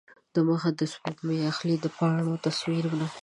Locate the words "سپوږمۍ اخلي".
0.93-1.75